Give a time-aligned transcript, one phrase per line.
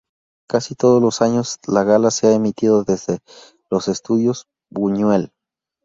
[0.49, 3.19] Casi todos los años la gala se ha emitido desde
[3.69, 5.31] los Estudios Buñuel.